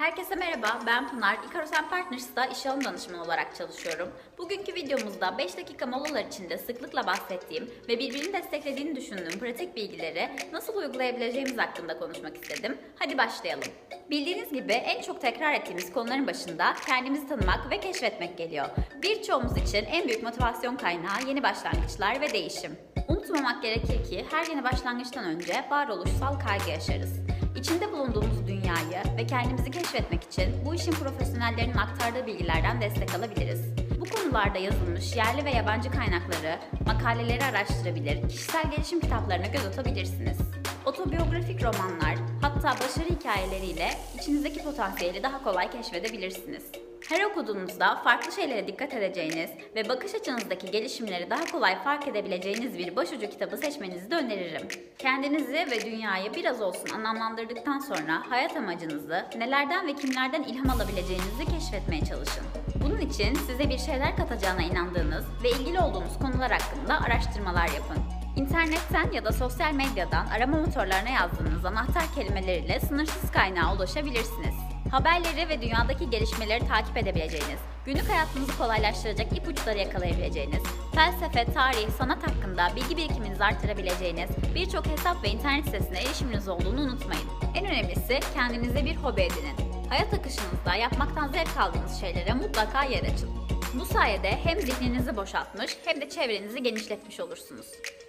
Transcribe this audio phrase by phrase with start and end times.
[0.00, 1.38] Herkese merhaba, ben Pınar.
[1.50, 4.08] Icarus Partners'ta iş alım danışmanı olarak çalışıyorum.
[4.38, 10.76] Bugünkü videomuzda 5 dakika molalar içinde sıklıkla bahsettiğim ve birbirini desteklediğini düşündüğüm pratik bilgileri nasıl
[10.76, 12.78] uygulayabileceğimiz hakkında konuşmak istedim.
[12.98, 13.64] Hadi başlayalım.
[14.10, 18.66] Bildiğiniz gibi en çok tekrar ettiğimiz konuların başında kendimizi tanımak ve keşfetmek geliyor.
[19.02, 22.76] Birçoğumuz için en büyük motivasyon kaynağı yeni başlangıçlar ve değişim.
[23.08, 27.20] Unutmamak gerekir ki her yeni başlangıçtan önce varoluşsal kaygı yaşarız.
[27.60, 33.60] İçinde bulunduğumuz dünyayı ve kendimizi keşfetmek için bu işin profesyonellerinin aktardığı bilgilerden destek alabiliriz.
[34.00, 40.38] Bu konularda yazılmış yerli ve yabancı kaynakları, makaleleri araştırabilir, kişisel gelişim kitaplarına göz atabilirsiniz.
[40.86, 43.88] Otobiyografik romanlar, hatta başarı hikayeleriyle
[44.20, 46.62] içinizdeki potansiyeli daha kolay keşfedebilirsiniz.
[47.10, 52.96] Her okuduğunuzda farklı şeylere dikkat edeceğiniz ve bakış açınızdaki gelişimleri daha kolay fark edebileceğiniz bir
[52.96, 54.68] başucu kitabı seçmenizi de öneririm.
[54.98, 62.04] Kendinizi ve dünyayı biraz olsun anlamlandırdıktan sonra hayat amacınızı, nelerden ve kimlerden ilham alabileceğinizi keşfetmeye
[62.04, 62.44] çalışın.
[62.84, 67.98] Bunun için size bir şeyler katacağına inandığınız ve ilgili olduğunuz konular hakkında araştırmalar yapın.
[68.36, 74.69] İnternetten ya da sosyal medyadan arama motorlarına yazdığınız anahtar kelimeleriyle sınırsız kaynağa ulaşabilirsiniz.
[74.90, 80.62] Haberleri ve dünyadaki gelişmeleri takip edebileceğiniz, günlük hayatınızı kolaylaştıracak ipuçları yakalayabileceğiniz,
[80.94, 87.28] felsefe, tarih, sanat hakkında bilgi birikiminizi artırabileceğiniz birçok hesap ve internet sitesine erişiminiz olduğunu unutmayın.
[87.54, 89.56] En önemlisi kendinize bir hobi edinin.
[89.88, 93.30] Hayat akışınızda yapmaktan zevk aldığınız şeylere mutlaka yer açın.
[93.74, 97.66] Bu sayede hem zihninizi boşaltmış hem de çevrenizi genişletmiş olursunuz.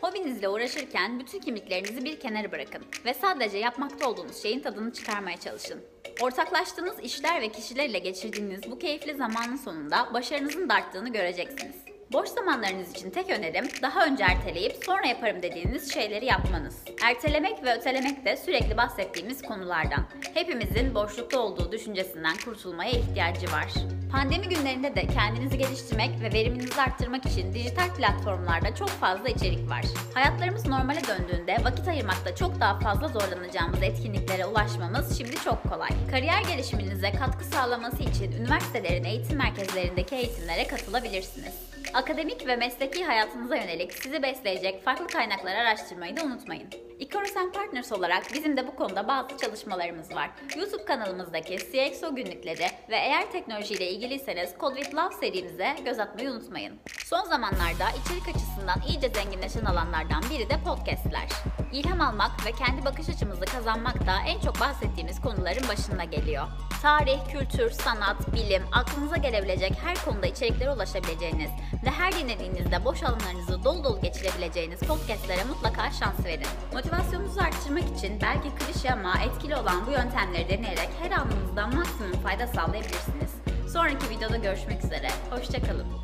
[0.00, 5.82] Hobinizle uğraşırken bütün kimliklerinizi bir kenara bırakın ve sadece yapmakta olduğunuz şeyin tadını çıkarmaya çalışın.
[6.20, 11.83] Ortaklaştığınız işler ve kişilerle geçirdiğiniz bu keyifli zamanın sonunda başarınızın da arttığını göreceksiniz.
[12.14, 16.76] Boş zamanlarınız için tek önerim daha önce erteleyip sonra yaparım dediğiniz şeyleri yapmanız.
[17.02, 20.04] Ertelemek ve ötelemek de sürekli bahsettiğimiz konulardan.
[20.34, 23.72] Hepimizin boşlukta olduğu düşüncesinden kurtulmaya ihtiyacı var.
[24.12, 29.84] Pandemi günlerinde de kendinizi geliştirmek ve veriminizi arttırmak için dijital platformlarda çok fazla içerik var.
[30.14, 35.90] Hayatlarımız normale döndüğünde vakit ayırmakta çok daha fazla zorlanacağımız etkinliklere ulaşmamız şimdi çok kolay.
[36.10, 41.74] Kariyer gelişiminize katkı sağlaması için üniversitelerin eğitim merkezlerindeki eğitimlere katılabilirsiniz.
[42.04, 46.68] Akademik ve mesleki hayatınıza yönelik sizi besleyecek farklı kaynaklar araştırmayı da unutmayın.
[46.98, 50.30] Icarus Partners olarak bizim de bu konuda bazı çalışmalarımız var.
[50.56, 56.80] YouTube kanalımızdaki CXO günlükleri ve eğer teknolojiyle ilgiliyseniz Code with Love serimize göz atmayı unutmayın.
[57.04, 61.28] Son zamanlarda içerik açısından iyice zenginleşen alanlardan biri de podcastler.
[61.72, 66.46] İlham almak ve kendi bakış açımızı kazanmak da en çok bahsettiğimiz konuların başında geliyor.
[66.82, 71.50] Tarih, kültür, sanat, bilim, aklınıza gelebilecek her konuda içeriklere ulaşabileceğiniz
[71.84, 76.46] ve her dinlediğinizde boş alanlarınızı dolu dolu geçirebileceğiniz podcastlere mutlaka şans verin.
[76.72, 82.46] Motivasyonunuzu arttırmak için belki klişe ama etkili olan bu yöntemleri deneyerek her anınızdan maksimum fayda
[82.46, 83.30] sağlayabilirsiniz.
[83.72, 85.08] Sonraki videoda görüşmek üzere.
[85.30, 86.03] Hoşçakalın.